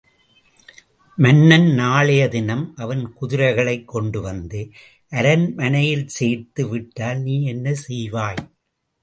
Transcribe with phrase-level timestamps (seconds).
[1.17, 4.61] மன்னன் நாளைய தினம் அவன் குதிரைகளைக் கொண்டுவந்து
[5.11, 8.41] அரண்மனையில் சேர்த்து விட்டால் நீ என்ன செய்வாய்?